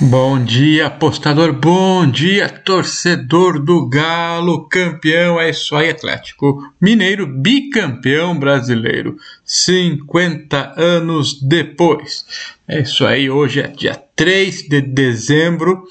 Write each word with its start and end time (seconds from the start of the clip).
Bom 0.00 0.44
dia, 0.44 0.86
apostador. 0.86 1.52
Bom 1.52 2.08
dia, 2.08 2.48
torcedor 2.48 3.58
do 3.58 3.88
Galo. 3.88 4.68
Campeão 4.68 5.40
é 5.40 5.50
isso 5.50 5.74
aí, 5.74 5.90
Atlético 5.90 6.62
Mineiro, 6.80 7.26
bicampeão 7.26 8.38
brasileiro. 8.38 9.16
50 9.44 10.74
anos 10.76 11.42
depois. 11.42 12.24
É 12.68 12.82
isso 12.82 13.04
aí, 13.04 13.28
hoje 13.28 13.58
é 13.58 13.66
dia 13.66 14.00
3 14.14 14.68
de 14.68 14.80
dezembro. 14.82 15.82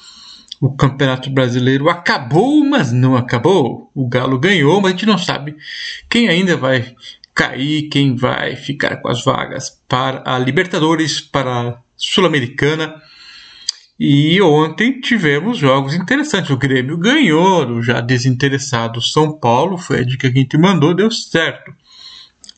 O 0.62 0.74
Campeonato 0.74 1.30
Brasileiro 1.30 1.90
acabou, 1.90 2.64
mas 2.64 2.94
não 2.94 3.14
acabou. 3.18 3.92
O 3.94 4.08
Galo 4.08 4.40
ganhou, 4.40 4.80
mas 4.80 4.92
a 4.92 4.96
gente 4.96 5.06
não 5.06 5.18
sabe 5.18 5.58
quem 6.10 6.30
ainda 6.30 6.56
vai 6.56 6.96
cair, 7.36 7.90
quem 7.90 8.16
vai 8.16 8.56
ficar 8.56 9.02
com 9.02 9.10
as 9.10 9.22
vagas 9.22 9.82
para 9.86 10.24
a 10.26 10.40
Libertadores, 10.40 11.20
para 11.20 11.52
a 11.52 11.78
Sul-Americana 11.98 13.02
e 14.00 14.40
ontem 14.42 15.02
tivemos 15.02 15.58
jogos 15.58 15.96
interessantes. 15.96 16.52
O 16.52 16.58
Grêmio 16.58 16.98
ganhou 16.98 17.66
do 17.66 17.82
já 17.82 18.00
desinteressado 18.00 19.02
São 19.02 19.32
Paulo, 19.32 19.78
foi 19.78 20.00
a 20.00 20.04
dica 20.04 20.30
que 20.32 20.38
a 20.38 20.42
gente 20.42 20.58
mandou, 20.58 20.94
deu 20.94 21.10
certo. 21.10 21.74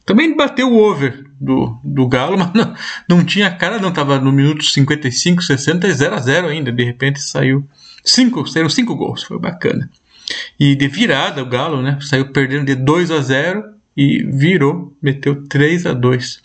Também 0.06 0.36
bateu 0.36 0.70
o 0.70 0.78
over 0.78 1.24
do, 1.40 1.78
do 1.84 2.08
Galo, 2.08 2.36
mas 2.40 2.52
não, 2.54 2.74
não 3.08 3.24
tinha 3.24 3.50
cara, 3.52 3.80
não. 3.80 3.90
Estava 3.90 4.20
no 4.20 4.32
minuto 4.32 4.66
55, 4.66 5.42
60 5.42 5.88
e 5.88 5.94
0 5.94 6.16
a 6.16 6.20
0 6.20 6.48
ainda. 6.48 6.72
De 6.72 6.84
repente 6.84 7.22
saiu 7.22 7.66
cinco, 8.04 8.46
saíram 8.48 8.70
cinco 8.70 8.96
gols, 8.96 9.24
foi 9.24 9.40
bacana. 9.40 9.90
E 10.60 10.76
de 10.76 10.88
virada 10.88 11.42
o 11.42 11.46
Galo, 11.46 11.82
né? 11.82 11.98
Saiu 12.02 12.32
perdendo 12.32 12.66
de 12.66 12.76
2 12.76 13.12
a 13.12 13.22
0 13.22 13.64
e 13.96 14.24
virou, 14.24 14.96
meteu 15.02 15.44
3 15.48 15.86
a 15.86 15.94
2 15.94 16.42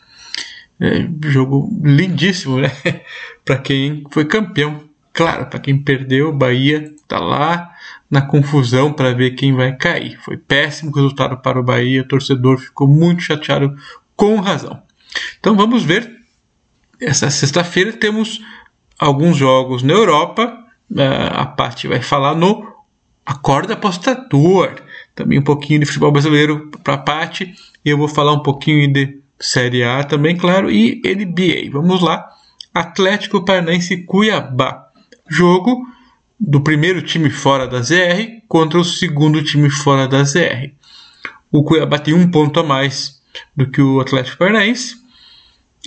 é, 0.80 1.08
jogo 1.28 1.70
lindíssimo, 1.82 2.60
né? 2.60 2.70
para 3.44 3.58
quem 3.58 4.04
foi 4.10 4.24
campeão. 4.24 4.82
Claro, 5.12 5.46
para 5.46 5.60
quem 5.60 5.80
perdeu, 5.80 6.32
Bahia 6.32 6.92
está 6.96 7.20
lá 7.20 7.70
na 8.10 8.22
confusão 8.22 8.92
para 8.92 9.14
ver 9.14 9.32
quem 9.32 9.54
vai 9.54 9.76
cair. 9.76 10.18
Foi 10.24 10.36
péssimo 10.36 10.90
resultado 10.90 11.36
para 11.38 11.60
o 11.60 11.62
Bahia, 11.62 12.02
o 12.02 12.08
torcedor 12.08 12.58
ficou 12.58 12.88
muito 12.88 13.22
chateado 13.22 13.76
com 14.16 14.40
razão. 14.40 14.82
Então 15.38 15.56
vamos 15.56 15.84
ver. 15.84 16.10
Essa 17.00 17.30
sexta-feira 17.30 17.92
temos 17.92 18.40
alguns 18.98 19.36
jogos 19.36 19.82
na 19.82 19.92
Europa. 19.92 20.56
A 21.36 21.46
parte 21.46 21.86
vai 21.86 22.02
falar 22.02 22.34
no 22.34 22.66
Acorda 23.24 23.74
Apostador. 23.74 24.74
Também 25.14 25.38
um 25.38 25.44
pouquinho 25.44 25.80
de 25.80 25.86
futebol 25.86 26.10
brasileiro 26.10 26.70
para 26.82 26.94
a 26.94 26.98
parte. 26.98 27.54
E 27.84 27.90
eu 27.90 27.98
vou 27.98 28.08
falar 28.08 28.32
um 28.32 28.42
pouquinho 28.42 28.92
de 28.92 29.20
Série 29.38 29.82
A 29.82 30.04
também, 30.04 30.36
claro, 30.36 30.70
e 30.70 31.00
NBA. 31.04 31.70
Vamos 31.72 32.00
lá. 32.02 32.26
Atlético 32.72 33.44
Paranaense 33.44 33.98
Cuiabá. 34.04 34.88
Jogo 35.28 35.86
do 36.38 36.60
primeiro 36.60 37.02
time 37.02 37.30
fora 37.30 37.66
da 37.66 37.80
ZR 37.80 38.42
contra 38.48 38.78
o 38.78 38.84
segundo 38.84 39.42
time 39.42 39.70
fora 39.70 40.06
da 40.06 40.24
ZR. 40.24 40.72
O 41.50 41.62
Cuiabá 41.62 41.98
tem 41.98 42.14
um 42.14 42.30
ponto 42.30 42.58
a 42.60 42.62
mais 42.62 43.22
do 43.56 43.68
que 43.68 43.80
o 43.80 44.00
Atlético 44.00 44.38
Paranaense. 44.38 44.96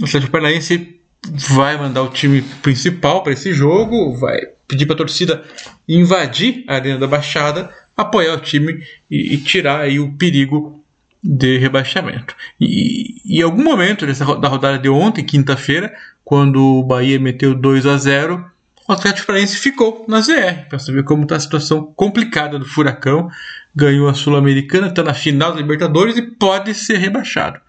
O 0.02 0.06
Atlético 0.06 0.32
Paranaense 0.32 1.00
vai 1.32 1.78
mandar 1.78 2.04
o 2.04 2.10
time 2.10 2.42
principal 2.62 3.22
para 3.22 3.34
esse 3.34 3.54
jogo, 3.54 4.16
vai 4.18 4.40
pedir 4.68 4.86
para 4.86 4.96
a 4.96 4.98
torcida 4.98 5.44
invadir 5.88 6.64
a 6.68 6.76
Arena 6.76 6.98
da 6.98 7.08
Baixada, 7.08 7.74
apoiar 7.96 8.36
o 8.36 8.40
time 8.40 8.84
e, 9.10 9.34
e 9.34 9.38
tirar 9.38 9.82
aí 9.82 10.00
o 10.00 10.14
perigo 10.14 10.84
de 11.24 11.58
rebaixamento. 11.58 12.36
E, 12.60 13.22
em 13.26 13.42
algum 13.42 13.64
momento 13.64 14.06
dessa, 14.06 14.26
da 14.36 14.48
rodada 14.48 14.78
de 14.78 14.90
ontem, 14.90 15.24
quinta-feira, 15.24 15.94
quando 16.24 16.62
o 16.62 16.84
Bahia 16.84 17.20
meteu 17.20 17.54
2 17.56 17.86
a 17.86 17.98
0 17.98 18.58
o 18.88 18.94
Atlético 18.94 19.28
Paranaense 19.28 19.58
ficou 19.58 20.06
na 20.08 20.22
ZR, 20.22 20.70
para 20.70 20.80
saber 20.80 21.04
como 21.04 21.24
está 21.24 21.36
a 21.36 21.40
situação 21.42 21.92
complicada 21.94 22.58
do 22.58 22.66
Furacão. 22.66 23.30
Ganhou 23.76 24.08
a 24.08 24.14
Sul-Americana, 24.14 24.88
está 24.88 25.04
na 25.04 25.14
final 25.14 25.52
da 25.52 25.58
Libertadores 25.58 26.16
e 26.16 26.22
pode 26.22 26.74
ser 26.74 26.98
rebaixado. 26.98 27.60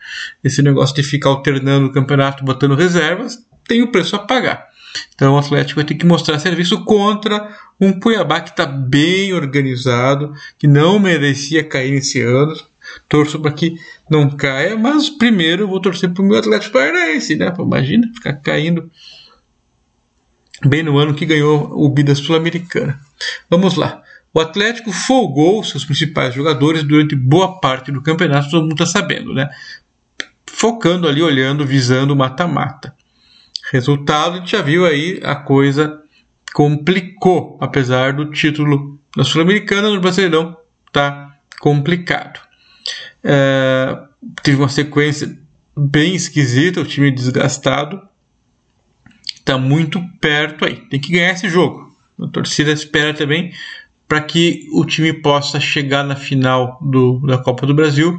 Esse 0.44 0.62
negócio 0.62 0.94
de 0.94 1.02
ficar 1.02 1.30
alternando 1.30 1.88
o 1.88 1.92
campeonato, 1.92 2.44
botando 2.44 2.76
reservas, 2.76 3.36
tem 3.66 3.82
o 3.82 3.90
preço 3.90 4.14
a 4.14 4.20
pagar. 4.20 4.68
Então 5.12 5.34
o 5.34 5.38
Atlético 5.38 5.80
vai 5.80 5.84
ter 5.84 5.96
que 5.96 6.06
mostrar 6.06 6.38
serviço 6.38 6.84
contra 6.84 7.52
um 7.80 7.98
Cuiabá 7.98 8.40
que 8.40 8.50
está 8.50 8.64
bem 8.64 9.32
organizado, 9.32 10.32
que 10.56 10.68
não 10.68 11.00
merecia 11.00 11.64
cair 11.64 11.90
nesse 11.90 12.22
ano, 12.22 12.54
torço 13.08 13.40
para 13.40 13.52
que 13.52 13.76
não 14.10 14.30
caia, 14.30 14.76
mas 14.76 15.08
primeiro 15.10 15.68
vou 15.68 15.80
torcer 15.80 16.12
para 16.12 16.22
o 16.22 16.26
meu 16.26 16.38
Atlético 16.38 16.72
Paranaense, 16.72 17.36
né? 17.36 17.52
Imagina 17.58 18.10
ficar 18.14 18.34
caindo 18.34 18.90
bem 20.64 20.82
no 20.82 20.98
ano 20.98 21.14
que 21.14 21.26
ganhou 21.26 21.70
o 21.72 21.88
Bida 21.88 22.14
Sul-Americana. 22.14 22.98
Vamos 23.48 23.76
lá. 23.76 24.02
O 24.32 24.40
Atlético 24.40 24.92
folgou 24.92 25.64
seus 25.64 25.84
principais 25.84 26.34
jogadores 26.34 26.82
durante 26.82 27.16
boa 27.16 27.60
parte 27.60 27.90
do 27.90 28.02
campeonato, 28.02 28.50
todo 28.50 28.62
mundo 28.62 28.72
está 28.72 28.86
sabendo, 28.86 29.32
né? 29.32 29.48
Focando 30.46 31.08
ali, 31.08 31.22
olhando, 31.22 31.64
visando 31.66 32.12
o 32.12 32.16
mata-mata. 32.16 32.94
Resultado, 33.72 34.34
a 34.34 34.38
gente 34.38 34.52
já 34.52 34.62
viu 34.62 34.86
aí 34.86 35.20
a 35.22 35.34
coisa 35.36 36.02
complicou, 36.54 37.58
apesar 37.60 38.12
do 38.12 38.30
título 38.30 38.98
da 39.16 39.24
Sul-Americana, 39.24 39.90
no 39.90 40.00
Brasileirão 40.00 40.56
tá 40.92 41.36
complicado. 41.60 42.40
É, 43.22 43.98
teve 44.42 44.58
uma 44.58 44.68
sequência 44.68 45.38
bem 45.76 46.14
esquisita, 46.14 46.80
o 46.80 46.84
time 46.84 47.10
desgastado. 47.10 48.00
Está 49.34 49.56
muito 49.56 50.02
perto 50.20 50.64
aí. 50.64 50.76
Tem 50.88 51.00
que 51.00 51.12
ganhar 51.12 51.32
esse 51.32 51.48
jogo. 51.48 51.88
A 52.20 52.26
torcida 52.28 52.72
espera 52.72 53.14
também 53.14 53.52
para 54.06 54.20
que 54.22 54.66
o 54.72 54.84
time 54.84 55.12
possa 55.12 55.60
chegar 55.60 56.02
na 56.02 56.16
final 56.16 56.78
do, 56.80 57.20
da 57.20 57.38
Copa 57.38 57.66
do 57.66 57.74
Brasil 57.74 58.18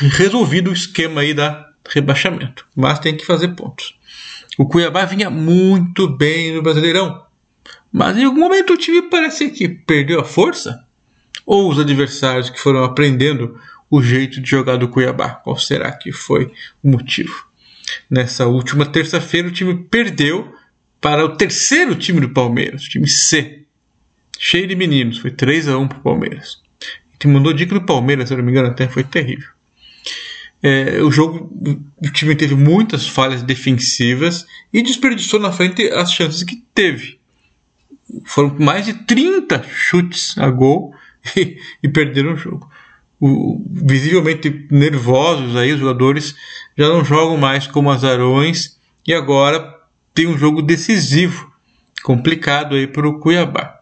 resolvido 0.00 0.70
o 0.70 0.72
esquema 0.72 1.20
aí 1.20 1.34
da 1.34 1.68
rebaixamento. 1.88 2.66
Mas 2.74 2.98
tem 2.98 3.16
que 3.16 3.26
fazer 3.26 3.48
pontos. 3.48 3.94
O 4.58 4.66
Cuiabá 4.66 5.04
vinha 5.04 5.30
muito 5.30 6.08
bem 6.08 6.54
no 6.54 6.62
Brasileirão. 6.62 7.22
Mas 7.92 8.16
em 8.16 8.24
algum 8.24 8.40
momento 8.40 8.72
o 8.72 8.78
time 8.78 9.02
parece 9.02 9.50
que 9.50 9.68
perdeu 9.68 10.20
a 10.20 10.24
força. 10.24 10.84
Ou 11.44 11.70
os 11.70 11.78
adversários 11.78 12.48
que 12.48 12.60
foram 12.60 12.84
aprendendo 12.84 13.58
o 13.92 14.02
jeito 14.02 14.40
de 14.40 14.48
jogar 14.48 14.78
do 14.78 14.88
Cuiabá. 14.88 15.28
Qual 15.28 15.58
será 15.58 15.92
que 15.92 16.10
foi 16.10 16.50
o 16.82 16.90
motivo? 16.90 17.46
Nessa 18.10 18.46
última 18.46 18.86
terça-feira, 18.86 19.48
o 19.48 19.52
time 19.52 19.84
perdeu 19.84 20.50
para 20.98 21.22
o 21.22 21.36
terceiro 21.36 21.94
time 21.94 22.18
do 22.18 22.30
Palmeiras, 22.30 22.86
o 22.86 22.88
time 22.88 23.06
C. 23.06 23.64
Cheio 24.38 24.66
de 24.66 24.74
meninos, 24.74 25.18
foi 25.18 25.30
3 25.30 25.68
a 25.68 25.76
1 25.76 25.88
para 25.88 25.98
o 25.98 26.02
Palmeiras. 26.02 26.62
A 26.80 27.12
gente 27.12 27.28
mandou 27.28 27.52
dica 27.52 27.74
do 27.74 27.84
Palmeiras, 27.84 28.28
se 28.28 28.34
eu 28.34 28.38
não 28.38 28.44
me 28.46 28.50
engano, 28.50 28.68
até 28.68 28.88
foi 28.88 29.04
terrível. 29.04 29.50
É, 30.62 31.02
o 31.02 31.10
jogo, 31.10 31.52
o 31.98 32.10
time 32.10 32.34
teve 32.34 32.54
muitas 32.54 33.06
falhas 33.06 33.42
defensivas 33.42 34.46
e 34.72 34.80
desperdiçou 34.80 35.38
na 35.38 35.52
frente 35.52 35.82
as 35.90 36.10
chances 36.14 36.42
que 36.42 36.64
teve. 36.74 37.18
Foram 38.24 38.56
mais 38.58 38.86
de 38.86 38.94
30 38.94 39.62
chutes 39.64 40.38
a 40.38 40.48
gol 40.48 40.94
e, 41.36 41.58
e 41.82 41.88
perderam 41.90 42.32
o 42.32 42.36
jogo 42.36 42.70
visivelmente 43.70 44.66
nervosos 44.70 45.54
aí, 45.54 45.72
os 45.72 45.80
jogadores 45.80 46.34
já 46.76 46.88
não 46.88 47.04
jogam 47.04 47.36
mais 47.36 47.66
como 47.68 47.90
azarões 47.90 48.78
e 49.06 49.14
agora 49.14 49.72
tem 50.12 50.26
um 50.26 50.36
jogo 50.36 50.60
decisivo, 50.60 51.50
complicado 52.02 52.74
aí 52.74 52.86
para 52.86 53.08
o 53.08 53.20
Cuiabá. 53.20 53.78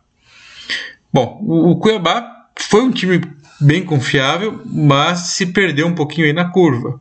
Bom, 1.12 1.40
o, 1.42 1.70
o 1.70 1.76
Cuiabá 1.78 2.48
foi 2.58 2.82
um 2.82 2.90
time 2.90 3.20
bem 3.60 3.82
confiável, 3.82 4.60
mas 4.66 5.20
se 5.20 5.46
perdeu 5.46 5.86
um 5.86 5.94
pouquinho 5.94 6.26
aí 6.26 6.32
na 6.32 6.50
curva. 6.50 7.00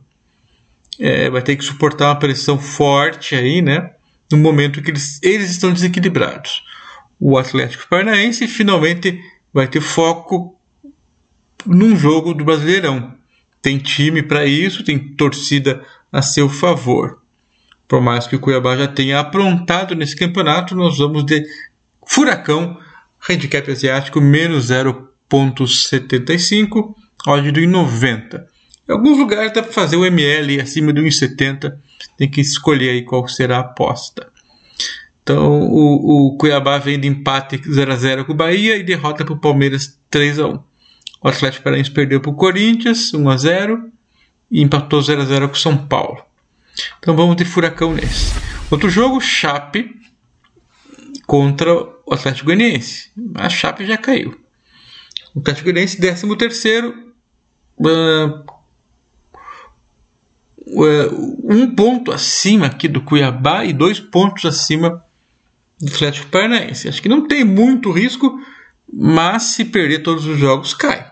É, 0.98 1.28
vai 1.30 1.42
ter 1.42 1.56
que 1.56 1.64
suportar 1.64 2.08
uma 2.08 2.18
pressão 2.18 2.58
forte 2.58 3.34
aí, 3.34 3.60
né? 3.62 3.90
No 4.30 4.38
momento 4.38 4.82
que 4.82 4.90
eles, 4.90 5.18
eles 5.22 5.50
estão 5.50 5.72
desequilibrados. 5.72 6.62
O 7.18 7.36
Atlético 7.36 7.86
Paranaense 7.88 8.46
finalmente 8.48 9.20
vai 9.52 9.66
ter 9.66 9.80
foco 9.80 10.59
num 11.66 11.96
jogo 11.96 12.34
do 12.34 12.44
Brasileirão. 12.44 13.14
Tem 13.62 13.78
time 13.78 14.22
para 14.22 14.46
isso, 14.46 14.84
tem 14.84 14.98
torcida 14.98 15.82
a 16.10 16.22
seu 16.22 16.48
favor. 16.48 17.20
Por 17.86 18.00
mais 18.00 18.26
que 18.26 18.36
o 18.36 18.40
Cuiabá 18.40 18.74
já 18.76 18.86
tenha 18.86 19.20
aprontado 19.20 19.94
nesse 19.94 20.16
campeonato, 20.16 20.74
nós 20.74 20.98
vamos 20.98 21.24
de 21.24 21.44
Furacão, 22.06 22.78
handicap 23.28 23.70
asiático, 23.70 24.20
menos 24.20 24.70
0,75, 24.70 26.94
odd 27.26 27.52
do 27.52 27.60
1,90. 27.60 28.44
Em 28.88 28.92
alguns 28.92 29.18
lugares 29.18 29.52
dá 29.52 29.62
para 29.62 29.72
fazer 29.72 29.96
o 29.96 30.04
ML 30.04 30.60
acima 30.60 30.92
do 30.92 31.02
1,70, 31.02 31.76
tem 32.16 32.28
que 32.28 32.40
escolher 32.40 32.90
aí 32.90 33.04
qual 33.04 33.28
será 33.28 33.58
a 33.58 33.60
aposta. 33.60 34.28
Então 35.22 35.60
o, 35.60 36.28
o 36.28 36.36
Cuiabá 36.36 36.78
vem 36.78 36.98
de 36.98 37.06
empate 37.06 37.60
0 37.68 37.92
a 37.92 37.96
0 37.96 38.24
com 38.24 38.32
o 38.32 38.36
Bahia 38.36 38.76
e 38.76 38.82
derrota 38.82 39.24
para 39.24 39.34
o 39.34 39.40
Palmeiras 39.40 39.96
3 40.10 40.40
a 40.40 40.48
1. 40.48 40.69
O 41.22 41.28
Atlético 41.28 41.64
Paranaense 41.64 41.90
perdeu 41.90 42.20
para 42.20 42.30
o 42.30 42.34
Corinthians 42.34 43.12
1 43.12 43.28
a 43.28 43.36
0 43.36 43.92
e 44.50 44.62
empatou 44.62 45.02
0 45.02 45.22
a 45.22 45.24
0 45.24 45.48
com 45.48 45.54
o 45.54 45.58
São 45.58 45.76
Paulo. 45.76 46.24
Então 46.98 47.14
vamos 47.14 47.36
de 47.36 47.44
furacão 47.44 47.92
nesse. 47.92 48.32
Outro 48.70 48.88
jogo, 48.88 49.20
Chape 49.20 50.00
contra 51.26 51.72
o 51.72 52.12
Atlético 52.12 52.46
Goianiense. 52.46 53.10
A 53.34 53.48
Chape 53.48 53.84
já 53.86 53.96
caiu. 53.96 54.40
O 55.34 55.40
Atlético 55.40 55.64
Goianiense, 55.64 56.00
13 56.00 56.36
terceiro, 56.36 57.12
uh, 57.78 58.44
um 61.44 61.74
ponto 61.74 62.12
acima 62.12 62.66
aqui 62.66 62.88
do 62.88 63.02
Cuiabá 63.02 63.64
e 63.64 63.72
dois 63.72 63.98
pontos 63.98 64.44
acima 64.44 65.04
do 65.80 65.92
Atlético 65.92 66.30
Paranaense. 66.30 66.88
Acho 66.88 67.02
que 67.02 67.08
não 67.08 67.26
tem 67.26 67.44
muito 67.44 67.90
risco, 67.90 68.40
mas 68.92 69.44
se 69.44 69.64
perder 69.64 70.02
todos 70.02 70.26
os 70.26 70.38
jogos, 70.38 70.74
cai. 70.74 71.09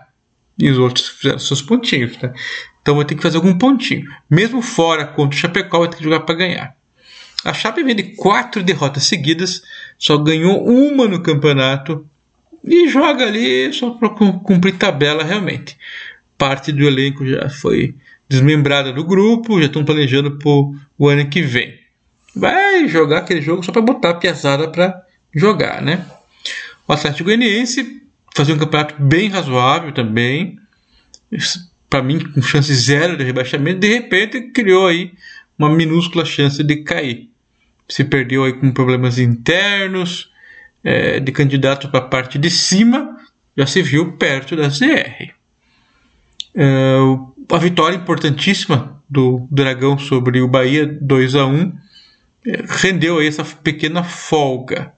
E 0.59 0.69
os 0.69 0.77
outros 0.77 1.07
fizeram 1.07 1.39
seus 1.39 1.61
pontinhos. 1.61 2.17
Né? 2.17 2.33
Então 2.81 2.95
vai 2.95 3.05
ter 3.05 3.15
que 3.15 3.21
fazer 3.21 3.37
algum 3.37 3.57
pontinho. 3.57 4.09
Mesmo 4.29 4.61
fora 4.61 5.05
contra 5.05 5.37
o 5.37 5.39
Chapecó, 5.39 5.79
vai 5.79 5.89
ter 5.89 5.97
que 5.97 6.03
jogar 6.03 6.21
para 6.21 6.35
ganhar. 6.35 6.75
A 7.43 7.53
Chape 7.53 7.83
vem 7.83 7.95
de 7.95 8.03
quatro 8.15 8.61
derrotas 8.61 9.03
seguidas, 9.03 9.61
só 9.97 10.17
ganhou 10.17 10.67
uma 10.67 11.07
no 11.07 11.21
campeonato 11.21 12.05
e 12.63 12.89
joga 12.89 13.25
ali 13.25 13.71
só 13.71 13.91
para 13.91 14.09
cumprir 14.09 14.77
tabela 14.77 15.23
realmente. 15.23 15.77
Parte 16.37 16.71
do 16.71 16.83
elenco 16.83 17.25
já 17.25 17.49
foi 17.49 17.95
desmembrada 18.27 18.91
do 18.91 19.05
grupo, 19.05 19.59
já 19.59 19.67
estão 19.67 19.85
planejando 19.85 20.37
para 20.37 20.51
o 20.97 21.07
ano 21.07 21.29
que 21.29 21.41
vem. 21.41 21.79
Vai 22.35 22.87
jogar 22.87 23.19
aquele 23.19 23.41
jogo 23.41 23.63
só 23.63 23.71
para 23.71 23.81
botar 23.81 24.11
a 24.11 24.15
piazada 24.15 24.69
para 24.69 25.01
jogar, 25.33 25.81
né? 25.81 26.05
O 26.87 26.93
Atlético 26.93 27.25
Goianiense 27.25 28.03
fazia 28.39 28.55
um 28.55 28.57
campeonato 28.57 28.95
bem 29.03 29.27
razoável 29.27 29.91
também, 29.91 30.57
para 31.89 32.01
mim 32.01 32.19
com 32.19 32.41
chance 32.41 32.73
zero 32.73 33.17
de 33.17 33.23
rebaixamento, 33.25 33.81
de 33.81 33.89
repente 33.89 34.41
criou 34.53 34.87
aí 34.87 35.11
uma 35.57 35.69
minúscula 35.69 36.23
chance 36.23 36.63
de 36.63 36.77
cair. 36.77 37.29
Se 37.85 38.05
perdeu 38.05 38.45
aí 38.45 38.53
com 38.53 38.71
problemas 38.71 39.19
internos, 39.19 40.31
é, 40.81 41.19
de 41.19 41.33
candidato 41.33 41.89
para 41.89 41.99
a 41.99 42.07
parte 42.07 42.37
de 42.37 42.49
cima, 42.49 43.17
já 43.57 43.67
se 43.67 43.81
viu 43.81 44.13
perto 44.13 44.55
da 44.55 44.69
ZR. 44.69 45.33
É, 46.55 46.95
a 47.51 47.57
vitória 47.57 47.97
importantíssima 47.97 49.03
do 49.09 49.45
Dragão 49.51 49.97
sobre 49.97 50.39
o 50.39 50.47
Bahia 50.47 50.85
2 50.85 51.35
a 51.35 51.45
1 51.45 51.73
é, 52.45 52.63
rendeu 52.69 53.17
aí 53.17 53.27
essa 53.27 53.43
pequena 53.43 54.01
folga. 54.01 54.93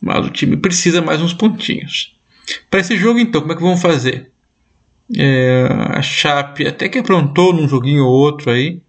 Mas 0.00 0.24
o 0.24 0.30
time 0.30 0.56
precisa 0.56 1.02
mais 1.02 1.20
uns 1.20 1.34
pontinhos. 1.34 2.16
Para 2.70 2.80
esse 2.80 2.96
jogo, 2.96 3.18
então, 3.18 3.40
como 3.40 3.52
é 3.52 3.56
que 3.56 3.62
vão 3.62 3.76
fazer? 3.76 4.30
É, 5.16 5.68
a 5.90 6.02
Chape 6.02 6.66
até 6.66 6.88
que 6.88 6.98
aprontou 6.98 7.52
num 7.52 7.68
joguinho 7.68 8.04
ou 8.04 8.12
outro 8.12 8.50
aí, 8.50 8.82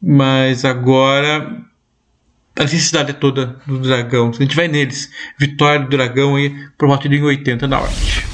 mas 0.00 0.64
agora 0.64 1.62
a 2.56 2.62
necessidade 2.62 3.10
é 3.10 3.14
toda 3.14 3.58
do 3.66 3.78
Dragão. 3.78 4.30
A 4.30 4.42
gente 4.42 4.54
vai 4.54 4.68
neles. 4.68 5.10
Vitória 5.38 5.80
do 5.80 5.88
Dragão 5.88 6.36
aí 6.36 6.54
por 6.76 6.88
volta 6.88 7.08
de 7.08 7.20
80 7.20 7.66
na 7.66 7.80
Norte. 7.80 8.26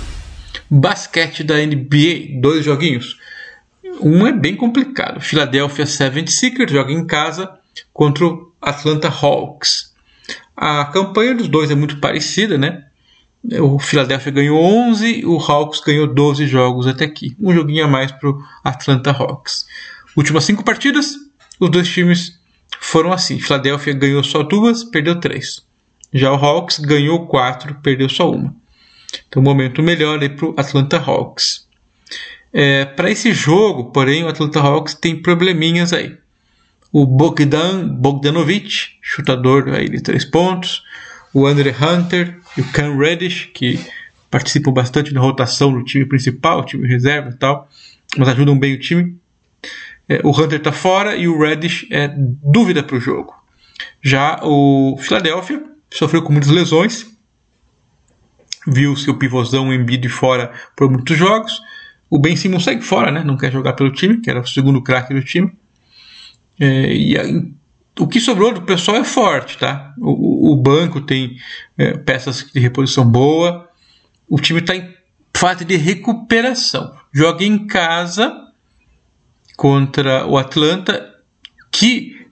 Basquete 0.71 1.45
da 1.45 1.55
NBA, 1.55 2.41
dois 2.41 2.65
joguinhos. 2.65 3.17
Um 4.01 4.27
é 4.27 4.33
bem 4.33 4.57
complicado. 4.57 5.21
Philadelphia 5.21 5.85
76ers 5.85 6.71
joga 6.71 6.93
em 6.93 7.07
casa 7.07 7.51
contra 7.93 8.27
o 8.27 8.53
Atlanta 8.61 9.09
Hawks. 9.09 9.95
A 10.57 10.85
campanha 10.87 11.35
dos 11.35 11.49
dois 11.49 11.71
é 11.71 11.75
muito 11.75 12.01
parecida, 12.01 12.59
né? 12.59 12.88
O 13.61 13.79
Philadelphia 13.79 14.33
ganhou 14.33 14.61
11, 14.61 15.25
o 15.25 15.39
Hawks 15.39 15.81
ganhou 15.81 16.07
12 16.07 16.47
jogos 16.47 16.87
até 16.87 17.05
aqui. 17.05 17.37
Um 17.41 17.53
joguinho 17.53 17.85
a 17.85 17.89
mais 17.89 18.11
para 18.11 18.31
o 18.31 18.43
Atlanta 18.65 19.11
Hawks. 19.11 19.67
Últimas 20.17 20.45
cinco 20.45 20.65
partidas, 20.65 21.15
os 21.61 21.71
dois 21.71 21.89
times 21.89 22.39
foram 22.81 23.13
assim. 23.13 23.39
Philadelphia 23.39 23.93
ganhou 23.95 24.23
só 24.25 24.43
duas, 24.43 24.85
perdeu 24.85 25.21
três. 25.21 25.65
Já 26.13 26.33
o 26.33 26.37
Hawks 26.37 26.79
ganhou 26.79 27.27
quatro, 27.27 27.75
perdeu 27.83 28.09
só 28.09 28.31
uma. 28.31 28.55
Então, 29.29 29.43
momento 29.43 29.83
melhor 29.83 30.21
aí 30.21 30.29
para 30.29 30.47
o 30.47 30.55
Atlanta 30.57 30.99
Hawks. 30.99 31.67
É, 32.53 32.85
para 32.85 33.11
esse 33.11 33.33
jogo, 33.33 33.93
porém, 33.93 34.25
o 34.25 34.29
Atlanta 34.29 34.61
Hawks 34.61 34.95
tem 34.95 35.21
probleminhas 35.21 35.93
aí. 35.93 36.17
O 36.91 37.07
Bogdan 37.07 37.87
Bogdanovic, 37.89 38.71
chutador 39.03 39.69
aí 39.69 39.89
de 39.89 40.03
três 40.03 40.25
pontos. 40.25 40.83
O 41.33 41.47
Andre 41.47 41.71
Hunter 41.71 42.39
e 42.57 42.61
o 42.61 42.73
Cam 42.73 42.97
Reddish, 42.97 43.51
que 43.53 43.79
participam 44.31 44.73
bastante 44.73 45.13
da 45.13 45.21
rotação 45.21 45.73
do 45.73 45.85
time 45.85 46.05
principal, 46.05 46.65
time 46.65 46.87
reserva 46.87 47.31
e 47.31 47.35
tal, 47.35 47.69
mas 48.17 48.29
ajudam 48.29 48.59
bem 48.59 48.75
o 48.75 48.79
time. 48.79 49.17
É, 50.09 50.21
o 50.25 50.31
Hunter 50.31 50.59
está 50.59 50.73
fora 50.73 51.17
e 51.17 51.29
o 51.29 51.39
Reddish 51.39 51.87
é 51.91 52.11
dúvida 52.17 52.83
para 52.83 52.97
o 52.97 53.01
jogo. 53.01 53.35
Já 54.03 54.41
o 54.43 54.97
Philadelphia 54.99 55.63
sofreu 55.91 56.23
com 56.23 56.33
muitas 56.33 56.51
lesões, 56.51 57.07
viu 58.67 58.97
seu 58.97 59.17
pivôzão 59.17 59.73
Embiid 59.73 60.09
fora 60.09 60.53
por 60.77 60.91
muitos 60.91 61.17
jogos. 61.17 61.61
O 62.11 62.19
Ben 62.19 62.37
Simmons 62.37 62.65
segue 62.65 62.83
fora, 62.83 63.11
né? 63.11 63.23
não 63.23 63.37
quer 63.37 63.53
jogar 63.53 63.75
pelo 63.75 63.93
time, 63.93 64.21
que 64.21 64.31
era 64.31 64.41
o 64.41 64.47
segundo 64.47 64.83
craque 64.83 65.13
do 65.13 65.23
time. 65.23 65.53
É, 66.59 66.93
e 66.93 67.17
o 67.99 68.07
que 68.07 68.21
sobrou 68.21 68.53
do 68.53 68.63
pessoal 68.63 68.99
é 68.99 69.05
forte, 69.05 69.59
tá? 69.59 69.93
O, 69.99 70.53
o 70.53 70.57
banco 70.57 71.01
tem 71.01 71.37
é, 71.77 71.97
peças 71.97 72.47
de 72.53 72.61
reposição 72.61 73.05
boa. 73.05 73.69
O 74.29 74.41
time 74.41 74.61
está 74.61 74.75
em 74.77 74.95
fase 75.37 75.65
de 75.65 75.77
recuperação. 75.77 76.95
Joga 77.13 77.45
em 77.45 77.67
casa 77.67 78.33
contra 79.57 80.27
o 80.27 80.39
Atlanta, 80.39 81.15
que 81.71 82.27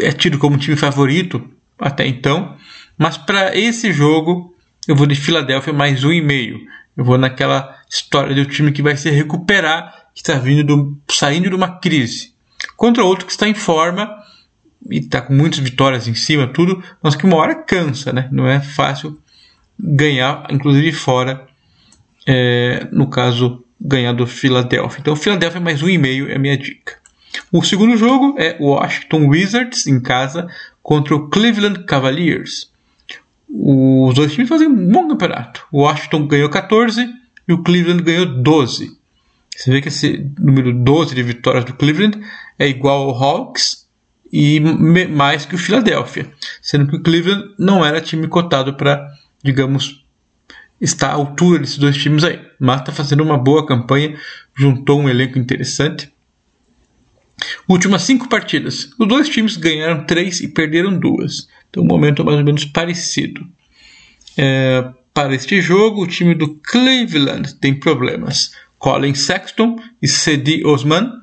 é 0.00 0.12
tido 0.12 0.38
como 0.38 0.58
time 0.58 0.76
favorito 0.76 1.48
até 1.78 2.06
então, 2.06 2.56
mas 2.98 3.16
para 3.16 3.56
esse 3.56 3.92
jogo 3.92 4.54
eu 4.86 4.96
vou 4.96 5.06
de 5.06 5.14
Filadélfia 5.14 5.72
mais 5.72 6.04
um 6.04 6.12
e 6.12 6.20
meio. 6.20 6.60
Eu 6.96 7.04
vou 7.04 7.16
naquela 7.16 7.78
história 7.88 8.34
do 8.34 8.44
time 8.44 8.72
que 8.72 8.82
vai 8.82 8.96
se 8.96 9.10
recuperar, 9.10 10.08
que 10.14 10.20
está 10.20 10.34
vindo 10.34 10.64
do, 10.64 10.98
saindo 11.10 11.48
de 11.48 11.54
uma 11.54 11.78
crise, 11.78 12.32
contra 12.76 13.04
outro 13.04 13.26
que 13.26 13.32
está 13.32 13.48
em 13.48 13.54
forma 13.54 14.08
e 14.88 14.98
está 14.98 15.20
com 15.20 15.34
muitas 15.34 15.58
vitórias 15.58 16.08
em 16.08 16.14
cima, 16.14 16.46
tudo, 16.46 16.82
mas 17.02 17.14
que 17.14 17.24
uma 17.24 17.36
hora 17.36 17.54
cansa, 17.54 18.12
né? 18.12 18.28
Não 18.32 18.46
é 18.46 18.60
fácil 18.60 19.18
ganhar, 19.78 20.46
inclusive 20.50 20.92
fora, 20.92 21.46
é, 22.26 22.86
no 22.92 23.08
caso 23.08 23.64
ganhar 23.80 24.12
do 24.12 24.26
Philadelphia. 24.26 25.00
Então, 25.00 25.16
Philadelphia 25.16 25.60
mais 25.60 25.82
um 25.82 25.88
e 25.88 25.98
meio 25.98 26.30
é 26.30 26.36
a 26.36 26.38
minha 26.38 26.56
dica. 26.56 26.94
O 27.52 27.62
segundo 27.62 27.96
jogo 27.96 28.34
é 28.38 28.56
Washington 28.60 29.28
Wizards 29.28 29.86
em 29.86 30.00
casa 30.00 30.48
contra 30.82 31.14
o 31.14 31.28
Cleveland 31.28 31.84
Cavaliers. 31.84 32.70
Os 33.48 34.14
dois 34.14 34.32
times 34.32 34.48
fazem 34.48 34.68
um 34.68 34.92
bom 34.92 35.08
campeonato. 35.08 35.66
O 35.72 35.82
Washington 35.82 36.26
ganhou 36.26 36.48
14 36.48 37.08
e 37.48 37.52
o 37.52 37.62
Cleveland 37.62 38.02
ganhou 38.02 38.26
12. 38.26 38.96
Você 39.56 39.70
vê 39.70 39.80
que 39.80 39.88
esse 39.88 40.30
número 40.38 40.72
12 40.72 41.14
de 41.14 41.22
vitórias 41.22 41.64
do 41.64 41.74
Cleveland 41.74 42.20
é 42.58 42.68
igual 42.68 43.10
ao 43.10 43.22
Hawks 43.22 43.79
e 44.32 44.60
mais 44.60 45.44
que 45.44 45.54
o 45.54 45.58
Philadelphia, 45.58 46.30
sendo 46.62 46.86
que 46.86 46.96
o 46.96 47.02
Cleveland 47.02 47.54
não 47.58 47.84
era 47.84 48.00
time 48.00 48.28
cotado 48.28 48.74
para, 48.74 49.08
digamos, 49.42 50.04
está 50.80 51.08
à 51.08 51.14
altura 51.14 51.58
desses 51.58 51.78
dois 51.78 51.96
times 51.96 52.24
aí. 52.24 52.40
Mas 52.58 52.80
está 52.80 52.92
fazendo 52.92 53.22
uma 53.22 53.36
boa 53.36 53.66
campanha, 53.66 54.18
juntou 54.54 55.00
um 55.00 55.08
elenco 55.08 55.38
interessante. 55.38 56.12
Últimas 57.68 58.02
cinco 58.02 58.28
partidas. 58.28 58.90
Os 58.98 59.08
dois 59.08 59.28
times 59.28 59.56
ganharam 59.56 60.04
três 60.04 60.40
e 60.40 60.48
perderam 60.48 60.98
duas. 60.98 61.48
Então, 61.68 61.82
um 61.82 61.86
momento 61.86 62.24
mais 62.24 62.38
ou 62.38 62.44
menos 62.44 62.64
parecido. 62.64 63.46
É, 64.36 64.88
para 65.12 65.34
este 65.34 65.60
jogo, 65.60 66.02
o 66.02 66.06
time 66.06 66.34
do 66.34 66.54
Cleveland 66.56 67.54
tem 67.56 67.74
problemas. 67.74 68.52
Colin 68.78 69.14
Sexton 69.14 69.76
e 70.00 70.08
Cedi 70.08 70.64
Osman, 70.64 71.19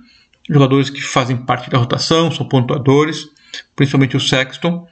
jogadores 0.49 0.89
que 0.89 1.01
fazem 1.01 1.37
parte 1.37 1.69
da 1.69 1.77
rotação, 1.77 2.31
são 2.31 2.47
pontuadores, 2.47 3.27
principalmente 3.75 4.15
o 4.15 4.19
Sexton, 4.19 4.87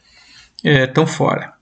estão 0.63 1.03
é, 1.03 1.07
fora. 1.07 1.53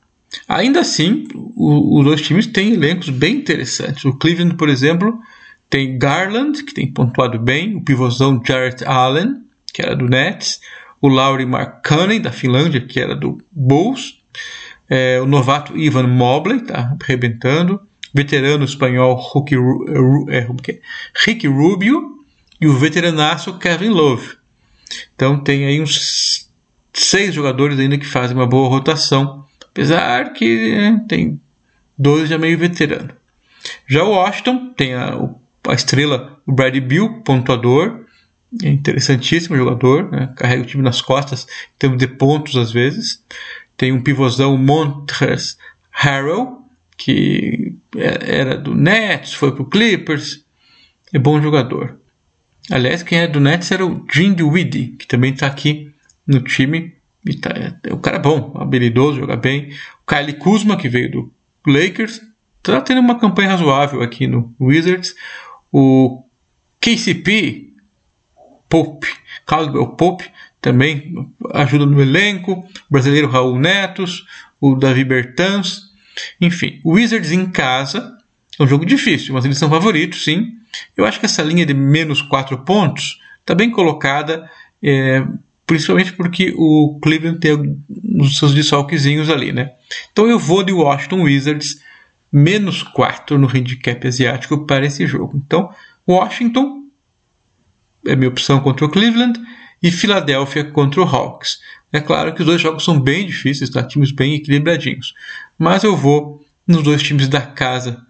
Ainda 0.47 0.79
assim, 0.79 1.27
o, 1.33 1.99
os 1.99 2.05
dois 2.05 2.21
times 2.21 2.47
têm 2.47 2.73
elencos 2.73 3.09
bem 3.09 3.35
interessantes. 3.35 4.03
O 4.05 4.13
Cleveland, 4.13 4.55
por 4.55 4.69
exemplo, 4.69 5.19
tem 5.69 5.97
Garland, 5.97 6.63
que 6.63 6.73
tem 6.73 6.91
pontuado 6.91 7.39
bem, 7.39 7.75
o 7.75 7.81
pivôzão 7.81 8.41
Jarrett 8.45 8.83
Allen, 8.85 9.43
que 9.73 9.81
era 9.81 9.95
do 9.95 10.07
Nets, 10.07 10.59
o 11.01 11.07
Lauri 11.07 11.45
Markkanen, 11.45 12.21
da 12.21 12.31
Finlândia, 12.31 12.81
que 12.81 12.99
era 12.99 13.15
do 13.15 13.37
Bulls, 13.51 14.19
é, 14.89 15.19
o 15.21 15.25
novato 15.25 15.77
Ivan 15.77 16.07
Mobley, 16.07 16.57
está 16.57 16.95
arrebentando, 17.01 17.81
veterano 18.13 18.63
espanhol 18.63 19.15
Ricky, 19.33 19.55
é, 20.29 20.37
é? 20.37 20.47
Ricky 21.25 21.47
Rubio 21.47 22.22
e 22.63 22.67
o 22.67 22.77
veteranaço 22.77 23.57
Kevin 23.57 23.89
Love. 23.89 24.37
Então 25.15 25.39
tem 25.39 25.65
aí 25.65 25.81
uns 25.81 26.49
seis 26.93 27.33
jogadores 27.33 27.79
ainda 27.79 27.97
que 27.97 28.05
fazem 28.05 28.35
uma 28.35 28.47
boa 28.47 28.69
rotação 28.69 29.43
Apesar 29.73 30.33
que 30.33 30.71
né, 30.71 31.03
tem 31.09 31.41
dois 31.97 32.29
já 32.29 32.37
meio 32.37 32.57
veterano. 32.57 33.09
Já 33.87 34.03
o 34.03 34.11
Washington 34.11 34.71
tem 34.77 34.93
a, 34.93 35.17
a 35.67 35.73
estrela, 35.73 36.39
o 36.45 36.53
Brad 36.53 36.77
Bill, 36.77 37.23
pontuador. 37.23 38.05
É 38.63 38.69
interessantíssimo 38.69 39.57
jogador, 39.57 40.11
né? 40.11 40.31
carrega 40.37 40.61
o 40.61 40.65
time 40.65 40.83
nas 40.83 41.01
costas 41.01 41.47
em 41.73 41.79
termos 41.79 41.97
de 41.97 42.07
pontos 42.07 42.55
às 42.55 42.71
vezes. 42.71 43.23
tem 43.75 43.91
um 43.91 44.03
pivôzão 44.03 44.55
Montrezl 44.55 45.57
Harrell, 45.89 46.61
que 46.95 47.75
é, 47.97 48.39
era 48.41 48.55
do 48.55 48.75
Nets, 48.75 49.33
foi 49.33 49.55
pro 49.55 49.65
Clippers, 49.65 50.45
é 51.11 51.17
bom 51.17 51.41
jogador. 51.41 51.97
Aliás, 52.71 53.03
quem 53.03 53.19
é 53.19 53.27
do 53.27 53.39
Nets 53.39 53.71
era 53.71 53.85
o 53.85 54.05
Jim 54.11 54.33
Dewey, 54.33 54.95
que 54.97 55.07
também 55.07 55.33
está 55.33 55.47
aqui 55.47 55.93
no 56.25 56.41
time. 56.41 56.93
Tá, 57.41 57.49
é, 57.51 57.93
o 57.93 57.97
cara 57.97 58.17
é 58.17 58.19
bom, 58.19 58.53
habilidoso, 58.55 59.19
joga 59.19 59.35
bem. 59.35 59.73
O 60.05 60.15
Kyle 60.15 60.33
Kuzma, 60.33 60.77
que 60.77 60.89
veio 60.89 61.11
do 61.11 61.33
Lakers, 61.65 62.21
está 62.57 62.81
tendo 62.81 63.01
uma 63.01 63.19
campanha 63.19 63.49
razoável 63.49 64.01
aqui 64.01 64.27
no 64.27 64.53
Wizards. 64.59 65.15
O 65.71 66.23
KCP, 66.79 67.69
Pope, 68.69 69.07
Caldwell 69.45 69.87
Pope, 69.95 70.29
também 70.61 71.13
ajuda 71.53 71.85
no 71.85 72.01
elenco. 72.01 72.53
O 72.53 72.65
brasileiro 72.89 73.27
Raul 73.27 73.59
Netos, 73.59 74.25
o 74.59 74.75
Davi 74.75 75.03
Bertans. 75.03 75.91
Enfim, 76.39 76.79
o 76.83 76.93
Wizards 76.93 77.31
em 77.31 77.45
casa 77.45 78.17
é 78.57 78.63
um 78.63 78.67
jogo 78.67 78.85
difícil, 78.85 79.33
mas 79.33 79.43
eles 79.43 79.57
são 79.57 79.69
favoritos, 79.69 80.23
sim. 80.23 80.57
Eu 80.95 81.05
acho 81.05 81.19
que 81.19 81.25
essa 81.25 81.41
linha 81.41 81.65
de 81.65 81.73
menos 81.73 82.21
4 82.21 82.57
pontos 82.59 83.19
está 83.39 83.53
bem 83.53 83.69
colocada, 83.69 84.49
é, 84.81 85.25
principalmente 85.65 86.13
porque 86.13 86.53
o 86.55 86.99
Cleveland 87.01 87.39
tem 87.39 87.83
os 88.19 88.37
seus 88.37 88.53
desfalquezinhos 88.53 89.29
ali, 89.29 89.51
né? 89.51 89.71
Então 90.11 90.27
eu 90.27 90.39
vou 90.39 90.63
de 90.63 90.71
Washington 90.71 91.23
Wizards 91.23 91.81
menos 92.31 92.81
4 92.81 93.37
no 93.37 93.47
handicap 93.47 94.07
asiático 94.07 94.65
para 94.65 94.85
esse 94.85 95.05
jogo. 95.05 95.41
Então, 95.45 95.69
Washington 96.07 96.83
é 98.05 98.15
minha 98.15 98.29
opção 98.29 98.59
contra 98.59 98.85
o 98.85 98.89
Cleveland 98.89 99.39
e 99.81 99.91
Filadélfia 99.91 100.63
contra 100.63 101.01
o 101.01 101.03
Hawks. 101.03 101.59
É 101.91 101.99
claro 101.99 102.33
que 102.33 102.41
os 102.41 102.45
dois 102.47 102.59
jogos 102.59 102.83
são 102.83 102.99
bem 102.99 103.27
difíceis, 103.27 103.69
tá? 103.69 103.83
times 103.83 104.11
bem 104.11 104.33
equilibradinhos. 104.33 105.13
Mas 105.59 105.83
eu 105.83 105.95
vou 105.95 106.43
nos 106.65 106.81
dois 106.81 107.03
times 107.03 107.27
da 107.27 107.41
casa 107.41 108.03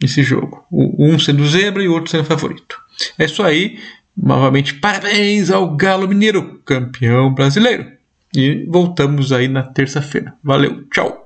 nesse 0.00 0.22
jogo. 0.22 0.64
Um 0.70 1.18
sendo 1.18 1.46
zebra 1.46 1.82
e 1.82 1.88
o 1.88 1.92
outro 1.92 2.10
sendo 2.10 2.24
favorito. 2.24 2.76
É 3.18 3.24
isso 3.24 3.42
aí. 3.42 3.78
Novamente, 4.16 4.74
parabéns 4.74 5.50
ao 5.50 5.76
Galo 5.76 6.08
Mineiro, 6.08 6.60
campeão 6.64 7.32
brasileiro. 7.32 7.86
E 8.34 8.66
voltamos 8.68 9.32
aí 9.32 9.48
na 9.48 9.62
terça-feira. 9.62 10.34
Valeu, 10.42 10.84
tchau! 10.90 11.17